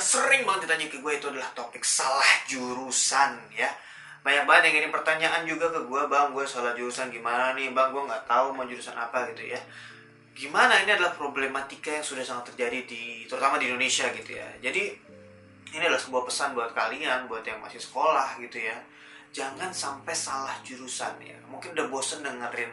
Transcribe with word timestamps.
yang 0.00 0.08
sering 0.08 0.42
banget 0.48 0.64
ditanya 0.64 0.88
ke 0.88 0.96
gue 1.04 1.12
itu 1.12 1.28
adalah 1.28 1.52
topik 1.52 1.84
salah 1.84 2.24
jurusan 2.48 3.36
ya. 3.52 3.68
Banyak 4.24 4.48
banget 4.48 4.72
yang 4.72 4.74
ngirim 4.80 4.92
pertanyaan 4.96 5.44
juga 5.44 5.68
ke 5.68 5.84
gue 5.84 6.02
bang 6.08 6.32
gue 6.32 6.44
salah 6.48 6.72
jurusan 6.72 7.12
gimana 7.12 7.52
nih? 7.52 7.68
Bang 7.76 7.92
gue 7.92 8.00
nggak 8.08 8.24
tahu 8.24 8.56
mau 8.56 8.64
jurusan 8.64 8.96
apa 8.96 9.28
gitu 9.36 9.52
ya. 9.52 9.60
Gimana? 10.32 10.80
Ini 10.80 10.96
adalah 10.96 11.12
problematika 11.12 11.92
yang 11.92 12.00
sudah 12.00 12.24
sangat 12.24 12.56
terjadi 12.56 12.88
di 12.88 13.28
terutama 13.28 13.60
di 13.60 13.68
Indonesia 13.68 14.08
gitu 14.16 14.40
ya. 14.40 14.48
Jadi 14.64 14.88
ini 15.76 15.84
adalah 15.84 16.00
sebuah 16.00 16.24
pesan 16.24 16.56
buat 16.56 16.72
kalian 16.72 17.28
buat 17.28 17.44
yang 17.44 17.60
masih 17.60 17.84
sekolah 17.84 18.40
gitu 18.40 18.56
ya. 18.56 18.80
Jangan 19.36 19.68
sampai 19.68 20.16
salah 20.16 20.56
jurusan 20.64 21.20
ya. 21.20 21.36
Mungkin 21.44 21.76
udah 21.76 21.92
bosen 21.92 22.24
dengerin 22.24 22.72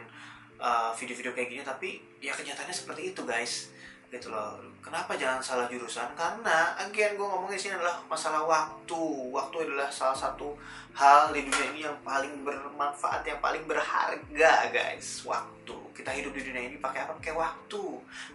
uh, 0.64 0.96
video-video 0.96 1.36
kayak 1.36 1.48
gini 1.52 1.60
tapi 1.60 2.00
ya 2.24 2.32
kenyataannya 2.32 2.72
seperti 2.72 3.12
itu 3.12 3.20
guys 3.28 3.68
gitu 4.08 4.32
loh. 4.32 4.56
Kenapa 4.80 5.12
jangan 5.20 5.44
salah 5.44 5.68
jurusan? 5.68 6.08
Karena 6.16 6.72
again 6.80 7.12
gue 7.12 7.26
ngomongin 7.28 7.60
sini 7.60 7.76
adalah 7.76 8.00
masalah 8.08 8.40
waktu. 8.48 9.02
Waktu 9.28 9.68
adalah 9.68 9.92
salah 9.92 10.16
satu 10.16 10.56
hal 10.96 11.28
di 11.36 11.44
dunia 11.44 11.66
ini 11.76 11.80
yang 11.84 11.98
paling 12.00 12.40
bermanfaat 12.40 13.20
yang 13.28 13.36
paling 13.44 13.68
berharga 13.68 14.52
guys. 14.72 15.28
Waktu. 15.28 15.76
Kita 15.92 16.14
hidup 16.14 16.32
di 16.32 16.40
dunia 16.40 16.72
ini 16.72 16.80
pakai 16.80 17.04
apa? 17.04 17.12
Pakai 17.20 17.36
waktu. 17.36 17.84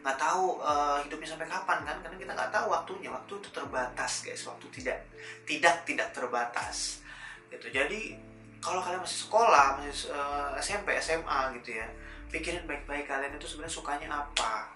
Nggak 0.06 0.18
tahu 0.22 0.62
uh, 0.62 1.02
hidupnya 1.02 1.34
sampai 1.34 1.50
kapan 1.50 1.80
kan? 1.82 1.98
Karena 2.06 2.18
kita 2.22 2.32
nggak 2.38 2.52
tahu 2.54 2.66
waktunya. 2.70 3.10
Waktu 3.10 3.34
itu 3.42 3.50
terbatas 3.50 4.14
guys. 4.22 4.44
Waktu 4.46 4.66
tidak 4.78 5.00
tidak 5.50 5.76
tidak 5.90 6.08
terbatas. 6.14 7.02
Gitu. 7.50 7.74
Jadi 7.74 8.14
kalau 8.64 8.80
kalian 8.80 9.02
masih 9.04 9.28
sekolah 9.28 9.82
masih 9.82 10.14
uh, 10.14 10.56
SMP 10.56 10.96
SMA 11.04 11.52
gitu 11.60 11.76
ya 11.76 11.88
pikirin 12.32 12.64
baik-baik 12.64 13.06
kalian 13.06 13.36
itu 13.36 13.46
sebenarnya 13.46 13.76
sukanya 13.76 14.08
apa 14.10 14.72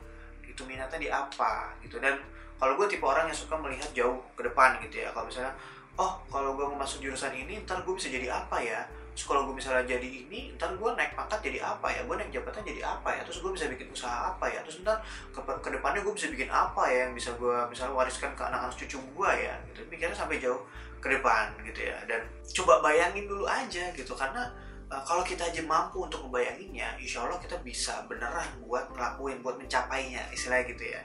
itu 0.47 0.61
minatnya 0.63 0.99
di 0.99 1.09
apa 1.11 1.75
gitu. 1.83 1.99
Dan 1.99 2.17
kalau 2.57 2.73
gue 2.73 2.87
tipe 2.89 3.05
orang 3.05 3.29
yang 3.29 3.37
suka 3.37 3.53
melihat 3.59 3.89
jauh 3.93 4.17
ke 4.33 4.41
depan 4.41 4.81
gitu 4.81 5.05
ya. 5.05 5.13
Kalau 5.13 5.29
misalnya 5.29 5.53
oh 5.97 6.17
kalau 6.29 6.57
gue 6.57 6.65
mau 6.65 6.81
masuk 6.81 7.05
jurusan 7.05 7.33
ini 7.33 7.61
ntar 7.65 7.85
gue 7.85 7.93
bisa 7.93 8.09
jadi 8.09 8.33
apa 8.33 8.57
ya? 8.63 8.81
Terus 9.13 9.33
kalau 9.33 9.49
gue 9.49 9.57
misalnya 9.57 9.85
jadi 9.85 10.05
ini 10.05 10.53
ntar 10.57 10.77
gue 10.77 10.89
naik 10.93 11.13
pangkat 11.17 11.41
jadi 11.41 11.59
apa 11.61 11.89
ya? 11.89 12.01
Gue 12.05 12.15
naik 12.17 12.33
jabatan 12.33 12.61
jadi 12.65 12.81
apa 12.85 13.09
ya? 13.13 13.21
Terus 13.25 13.41
gue 13.41 13.51
bisa 13.53 13.65
bikin 13.69 13.89
usaha 13.89 14.33
apa 14.33 14.45
ya? 14.49 14.61
Terus 14.65 14.81
ntar 14.85 15.01
ke, 15.33 15.39
ke 15.41 15.69
depannya 15.73 16.01
gue 16.05 16.13
bisa 16.13 16.29
bikin 16.29 16.49
apa 16.49 16.85
ya 16.89 17.09
yang 17.09 17.13
bisa 17.17 17.33
gue 17.37 17.57
misalnya 17.69 17.93
wariskan 17.93 18.33
ke 18.37 18.43
anak-anak 18.45 18.77
cucu 18.77 18.97
gue 18.97 19.31
ya? 19.37 19.55
Gitu. 19.73 19.79
Pikirnya 19.89 20.17
sampai 20.17 20.37
jauh 20.41 20.61
ke 20.97 21.07
depan 21.09 21.53
gitu 21.65 21.81
ya. 21.85 21.97
Dan 22.09 22.25
coba 22.61 22.81
bayangin 22.81 23.25
dulu 23.25 23.45
aja 23.45 23.89
gitu. 23.93 24.13
Karena 24.13 24.49
uh, 24.91 25.03
kalau 25.03 25.23
kita 25.23 25.47
aja 25.47 25.61
mampu 25.63 26.03
untuk 26.03 26.23
membayanginnya, 26.27 26.95
insya 26.99 27.23
Allah 27.23 27.39
kita 27.39 27.59
bisa 27.63 28.03
beneran 28.07 28.47
buat 28.63 28.91
ngelakuin, 28.91 29.43
buat 29.43 29.59
mencapainya, 29.59 30.27
istilahnya 30.31 30.65
gitu 30.71 30.85
ya. 30.87 31.01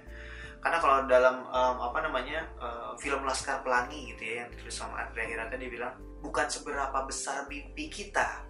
Karena 0.63 0.79
kalau 0.79 0.95
dalam 1.11 1.43
um, 1.51 1.77
apa 1.91 1.99
namanya 2.07 2.47
uh, 2.63 2.95
film 2.95 3.27
Laskar 3.27 3.67
Pelangi 3.67 4.15
gitu 4.15 4.23
ya 4.23 4.47
yang 4.47 4.49
ditulis 4.55 4.79
sama 4.79 5.03
Andrea 5.03 5.27
Hirata 5.27 5.59
dia 5.59 5.67
bilang 5.67 5.95
bukan 6.23 6.47
seberapa 6.47 7.03
besar 7.03 7.51
mimpi 7.51 7.91
kita, 7.91 8.47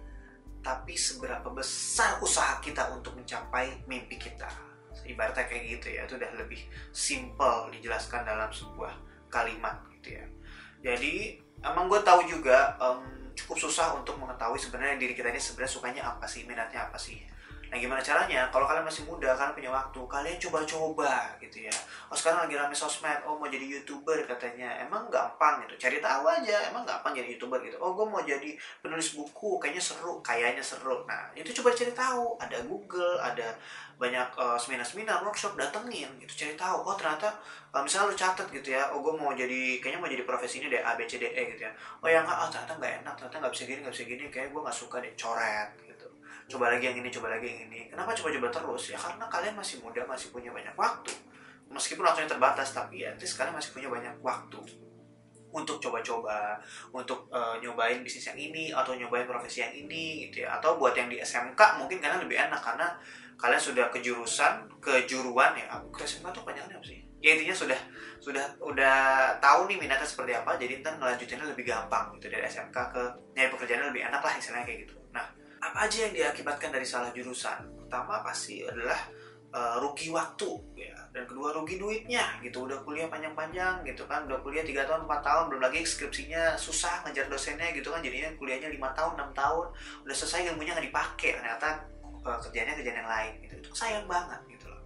tapi 0.61 0.93
seberapa 0.93 1.49
besar 1.49 2.21
usaha 2.21 2.61
kita 2.61 2.93
untuk 2.93 3.17
mencapai 3.17 3.81
mimpi 3.89 4.21
kita. 4.21 4.45
Ibaratnya 5.03 5.49
kayak 5.49 5.63
gitu 5.81 5.87
ya, 5.89 6.05
itu 6.05 6.15
udah 6.15 6.31
lebih 6.37 6.61
simple 6.93 7.73
dijelaskan 7.73 8.23
dalam 8.29 8.53
sebuah 8.53 8.93
kalimat 9.33 9.81
gitu 9.97 10.21
ya. 10.21 10.25
Jadi 10.85 11.41
emang 11.65 11.89
gue 11.89 11.97
tahu 12.05 12.29
juga 12.29 12.77
um, 12.77 13.01
cukup 13.43 13.59
susah 13.67 13.91
untuk 13.99 14.15
mengetahui 14.15 14.55
sebenarnya 14.55 14.95
diri 14.95 15.13
kita 15.13 15.27
ini 15.27 15.41
sebenarnya 15.43 15.73
sukanya 15.75 16.01
apa 16.15 16.25
sih, 16.25 16.47
minatnya 16.47 16.87
apa 16.87 16.95
sih. 16.95 17.19
Nah 17.73 17.81
gimana 17.81 17.97
caranya? 18.05 18.53
Kalau 18.53 18.69
kalian 18.69 18.85
masih 18.85 19.01
muda, 19.09 19.33
kalian 19.33 19.57
punya 19.57 19.73
waktu, 19.73 19.97
kalian 20.05 20.37
coba-coba 20.37 21.33
gitu 21.41 21.65
ya. 21.65 21.73
Oh 22.05 22.13
sekarang 22.13 22.45
lagi 22.45 22.53
rame 22.53 22.69
sosmed, 22.77 23.25
oh 23.25 23.33
mau 23.33 23.49
jadi 23.49 23.65
youtuber 23.65 24.21
katanya. 24.29 24.77
Emang 24.77 25.09
gampang 25.09 25.65
gitu, 25.65 25.89
cari 25.89 25.97
tahu 25.97 26.29
aja. 26.29 26.69
Emang 26.69 26.85
gampang 26.85 27.17
jadi 27.17 27.33
youtuber 27.33 27.57
gitu. 27.65 27.81
Oh 27.81 27.97
gue 27.97 28.05
mau 28.05 28.21
jadi 28.21 28.53
penulis 28.77 29.17
buku, 29.17 29.57
kayaknya 29.57 29.81
seru, 29.81 30.21
kayaknya 30.21 30.61
seru. 30.61 31.01
Nah 31.09 31.33
itu 31.33 31.49
coba 31.49 31.73
cari 31.73 31.89
tahu. 31.97 32.37
Ada 32.37 32.61
Google, 32.61 33.17
ada 33.17 33.57
banyak 33.97 34.29
uh, 34.37 34.53
seminar-seminar, 34.53 35.25
workshop, 35.25 35.57
datengin 35.57 36.13
gitu. 36.21 36.45
Cari 36.45 36.53
tahu. 36.53 36.85
Oh 36.85 36.93
ternyata 36.93 37.33
uh, 37.73 37.81
misalnya 37.81 38.13
lu 38.13 38.13
catat 38.13 38.53
gitu 38.53 38.69
ya. 38.69 38.93
Oh 38.93 39.01
gue 39.01 39.17
mau 39.17 39.33
jadi, 39.33 39.81
kayaknya 39.81 39.97
mau 39.97 40.05
jadi 40.13 40.21
profesi 40.29 40.61
ini 40.61 40.69
deh 40.69 40.85
A 40.85 40.93
B 40.93 41.09
C 41.09 41.17
D 41.17 41.25
E 41.25 41.57
gitu 41.57 41.65
ya. 41.65 41.73
Oh 42.05 42.05
yang 42.05 42.21
enggak, 42.21 42.37
oh 42.37 42.49
ternyata 42.53 42.77
nggak 42.77 42.93
enak, 43.01 43.13
ternyata 43.17 43.35
nggak 43.41 43.53
bisa 43.57 43.63
gini, 43.65 43.79
nggak 43.81 43.95
bisa 43.97 44.05
gini. 44.05 44.23
Kayak 44.29 44.47
gue 44.53 44.61
nggak 44.61 44.77
suka 44.77 45.01
deh 45.01 45.13
coret 45.17 45.69
gitu 45.81 45.92
coba 46.49 46.75
lagi 46.75 46.91
yang 46.91 46.97
ini 46.99 47.09
coba 47.09 47.27
lagi 47.33 47.47
yang 47.47 47.61
ini. 47.71 47.87
Kenapa 47.89 48.11
coba-coba 48.11 48.47
terus? 48.51 48.83
Ya 48.91 48.97
karena 48.99 49.25
kalian 49.27 49.55
masih 49.55 49.79
muda 49.79 50.01
masih 50.03 50.29
punya 50.29 50.51
banyak 50.51 50.75
waktu. 50.75 51.13
Meskipun 51.71 52.05
waktunya 52.05 52.29
terbatas 52.29 52.75
tapi 52.75 53.01
ya 53.01 53.15
at 53.15 53.21
kalian 53.21 53.55
masih 53.55 53.71
punya 53.73 53.89
banyak 53.89 54.13
waktu 54.21 54.61
untuk 55.53 55.77
coba-coba 55.77 56.57
untuk 56.89 57.29
uh, 57.29 57.55
nyobain 57.61 58.01
bisnis 58.01 58.33
yang 58.33 58.37
ini 58.37 58.73
atau 58.73 58.97
nyobain 58.97 59.29
profesi 59.29 59.61
yang 59.61 59.73
ini 59.73 60.27
gitu 60.27 60.43
ya. 60.43 60.57
Atau 60.57 60.81
buat 60.81 60.97
yang 60.97 61.07
di 61.07 61.21
SMK 61.21 61.77
mungkin 61.77 62.01
kalian 62.01 62.25
lebih 62.25 62.37
enak 62.49 62.59
karena 62.59 62.89
kalian 63.37 63.61
sudah 63.61 63.85
kejurusan 63.93 64.67
kejuruan 64.81 65.53
ya. 65.53 65.77
Ke 65.93 66.03
SMK 66.03 66.33
tuh 66.33 66.43
panjangnya 66.43 66.81
apa 66.81 66.85
sih? 66.85 66.99
Ya 67.23 67.37
intinya 67.37 67.55
sudah 67.55 67.79
sudah 68.19 68.43
udah 68.59 68.97
tahu 69.39 69.71
nih 69.71 69.79
minatnya 69.79 70.03
seperti 70.03 70.35
apa 70.35 70.59
jadi 70.59 70.83
ntar 70.83 70.99
ngelanjutinnya 70.99 71.47
lebih 71.47 71.63
gampang 71.69 72.17
gitu. 72.17 72.27
Dari 72.33 72.43
SMK 72.49 72.77
ke 72.91 73.03
nyari 73.37 73.49
pekerjaannya 73.53 73.87
lebih 73.93 74.03
enak 74.09 74.21
lah 74.25 74.33
istilahnya 74.35 74.65
kayak 74.65 74.79
gitu. 74.89 74.97
Nah 75.13 75.23
apa 75.63 75.87
aja 75.87 75.97
yang 76.09 76.13
diakibatkan 76.13 76.69
dari 76.75 76.83
salah 76.83 77.09
jurusan? 77.15 77.63
Pertama 77.79 78.19
pasti 78.19 78.67
adalah 78.67 78.99
uh, 79.55 79.79
rugi 79.79 80.11
waktu 80.11 80.49
ya. 80.75 80.97
Dan 81.13 81.23
kedua 81.29 81.55
rugi 81.55 81.79
duitnya 81.79 82.41
gitu. 82.43 82.67
Udah 82.67 82.83
kuliah 82.83 83.07
panjang-panjang 83.07 83.85
gitu 83.87 84.03
kan. 84.09 84.27
Udah 84.27 84.43
kuliah 84.43 84.65
tiga 84.65 84.83
tahun 84.83 85.07
4 85.07 85.23
tahun 85.23 85.43
belum 85.53 85.61
lagi 85.63 85.85
skripsinya 85.87 86.57
susah 86.59 87.07
ngejar 87.07 87.31
dosennya 87.31 87.71
gitu 87.71 87.93
kan. 87.93 88.03
Jadinya 88.03 88.33
kuliahnya 88.35 88.67
lima 88.73 88.91
tahun 88.91 89.15
enam 89.15 89.31
tahun. 89.31 89.71
Udah 90.03 90.15
selesai 90.15 90.51
ilmunya 90.51 90.75
nggak 90.75 90.87
dipakai 90.91 91.29
ternyata 91.39 91.79
uh, 92.27 92.37
kerjanya 92.43 92.75
kerjaan 92.75 92.99
yang 93.05 93.11
lain 93.11 93.33
gitu. 93.47 93.53
Itu 93.63 93.69
sayang 93.71 94.05
banget 94.09 94.41
gitu 94.51 94.67
loh. 94.67 94.81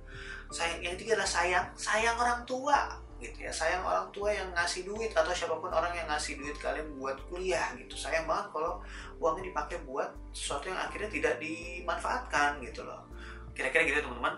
Sayang 0.54 0.80
yang 0.86 0.94
ketiga 1.00 1.18
adalah 1.18 1.32
sayang 1.32 1.66
sayang 1.74 2.16
orang 2.20 2.42
tua 2.46 3.07
gitu 3.22 3.46
ya. 3.46 3.52
Sayang 3.52 3.84
orang 3.84 4.08
tua 4.10 4.30
yang 4.30 4.50
ngasih 4.54 4.88
duit 4.88 5.12
atau 5.14 5.34
siapa 5.34 5.58
pun 5.58 5.70
orang 5.70 5.94
yang 5.94 6.08
ngasih 6.10 6.38
duit 6.38 6.56
kalian 6.58 6.88
buat 6.98 7.18
kuliah 7.30 7.74
gitu. 7.78 7.94
Sayang 7.94 8.26
banget 8.30 8.54
kalau 8.54 8.82
uangnya 9.22 9.50
dipakai 9.50 9.78
buat 9.86 10.10
sesuatu 10.34 10.70
yang 10.70 10.80
akhirnya 10.80 11.10
tidak 11.10 11.36
dimanfaatkan 11.38 12.62
gitu 12.62 12.86
loh. 12.86 13.06
Kira-kira 13.54 13.86
gitu 13.86 14.04
teman-teman. 14.04 14.38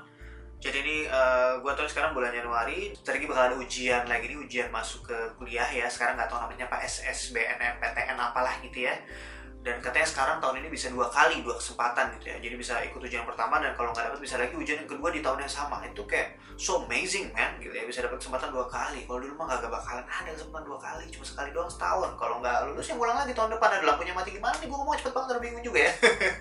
Jadi 0.59 0.77
ini 0.83 0.97
uh, 1.07 1.55
gue 1.63 1.71
tahu 1.71 1.87
sekarang 1.87 2.11
bulan 2.11 2.35
Januari. 2.35 2.91
Lagi 2.91 3.25
bakal 3.27 3.43
ada 3.51 3.55
ujian 3.55 4.03
lagi 4.03 4.27
ini 4.27 4.35
ujian 4.43 4.67
masuk 4.67 5.07
ke 5.07 5.17
kuliah 5.39 5.67
ya. 5.71 5.87
Sekarang 5.87 6.19
nggak 6.19 6.27
tahu 6.27 6.43
namanya 6.43 6.67
apa 6.67 6.83
SSBN 6.83 7.79
PTN 7.79 8.19
apalah 8.19 8.59
gitu 8.59 8.83
ya 8.83 8.95
dan 9.59 9.83
katanya 9.83 10.07
sekarang 10.07 10.37
tahun 10.39 10.63
ini 10.63 10.71
bisa 10.71 10.87
dua 10.87 11.11
kali 11.11 11.43
dua 11.43 11.59
kesempatan 11.59 12.15
gitu 12.15 12.31
ya. 12.31 12.39
Jadi 12.39 12.55
bisa 12.55 12.79
ikut 12.79 13.03
ujian 13.03 13.27
pertama 13.27 13.59
dan 13.59 13.75
kalau 13.75 13.91
nggak 13.91 14.07
dapat 14.07 14.21
bisa 14.23 14.39
lagi 14.39 14.55
ujian 14.55 14.79
yang 14.79 14.87
kedua 14.87 15.11
di 15.11 15.19
tahun 15.19 15.43
yang 15.43 15.51
sama. 15.51 15.83
Itu 15.83 16.07
kayak 16.07 16.39
so 16.55 16.87
amazing 16.87 17.27
man 17.35 17.59
gitu 17.59 17.75
ya. 17.75 17.83
Bisa 17.83 17.99
dapat 17.99 18.23
kesempatan 18.23 18.55
dua 18.55 18.63
kali. 18.71 19.03
Kalau 19.03 19.19
dulu 19.19 19.35
mah 19.35 19.59
gak 19.59 19.67
bakalan 19.67 20.07
ada 20.07 20.31
kesempatan 20.31 20.63
dua 20.63 20.79
kali 20.79 21.03
cuma 21.11 21.25
sekali 21.27 21.51
doang 21.51 21.67
setahun. 21.67 22.15
Kalau 22.15 22.39
nggak 22.39 22.71
lulus 22.71 22.87
yang 22.87 22.99
ulang 23.03 23.19
lagi 23.19 23.35
tahun 23.35 23.51
depan. 23.59 23.69
Ada 23.75 23.83
lampunya 23.83 24.13
mati 24.15 24.29
gimana 24.31 24.55
nih? 24.55 24.67
Gue 24.71 24.77
ngomong 24.79 24.95
cepet 24.95 25.11
banget 25.11 25.29
udah 25.35 25.43
bingung 25.43 25.63
juga 25.67 25.79
ya. 25.83 25.93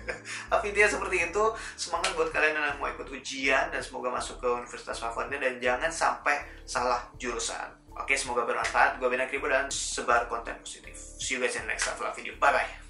Tapi 0.55 0.67
dia 0.71 0.87
seperti 0.87 1.17
itu. 1.27 1.43
Semangat 1.75 2.15
buat 2.15 2.31
kalian 2.31 2.55
yang 2.55 2.79
mau 2.79 2.87
ikut 2.87 3.07
ujian 3.11 3.67
dan 3.67 3.81
semoga 3.83 4.15
masuk 4.15 4.39
ke 4.39 4.47
universitas 4.47 4.95
favoritnya. 4.95 5.43
Dan 5.43 5.59
jangan 5.59 5.91
sampai 5.91 6.39
salah 6.63 7.03
jurusan. 7.19 7.75
Oke, 7.99 8.15
semoga 8.15 8.47
bermanfaat. 8.47 8.95
Gue 8.95 9.11
Bena 9.11 9.27
Kribo 9.27 9.51
dan 9.51 9.67
sebar 9.67 10.31
konten 10.31 10.55
positif. 10.63 10.95
See 11.19 11.35
you 11.35 11.43
guys 11.43 11.59
in 11.59 11.67
the 11.67 11.75
next 11.75 11.91
video. 12.15 12.31
Bye-bye. 12.39 12.88